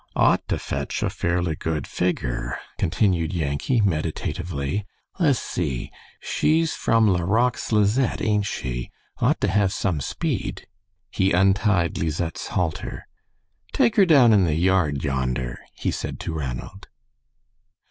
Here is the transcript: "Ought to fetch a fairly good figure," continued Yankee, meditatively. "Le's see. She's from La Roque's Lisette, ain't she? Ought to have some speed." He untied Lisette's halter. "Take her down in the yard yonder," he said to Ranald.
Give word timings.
"Ought 0.15 0.41
to 0.47 0.57
fetch 0.57 1.03
a 1.03 1.11
fairly 1.11 1.55
good 1.55 1.85
figure," 1.85 2.57
continued 2.79 3.31
Yankee, 3.33 3.81
meditatively. 3.81 4.83
"Le's 5.19 5.37
see. 5.37 5.91
She's 6.19 6.73
from 6.73 7.07
La 7.07 7.19
Roque's 7.21 7.71
Lisette, 7.71 8.19
ain't 8.19 8.47
she? 8.47 8.89
Ought 9.19 9.39
to 9.41 9.47
have 9.47 9.71
some 9.71 10.01
speed." 10.01 10.65
He 11.11 11.31
untied 11.33 11.99
Lisette's 11.99 12.47
halter. 12.47 13.05
"Take 13.73 13.95
her 13.95 14.07
down 14.07 14.33
in 14.33 14.43
the 14.45 14.55
yard 14.55 15.03
yonder," 15.03 15.59
he 15.75 15.91
said 15.91 16.19
to 16.21 16.33
Ranald. 16.33 16.87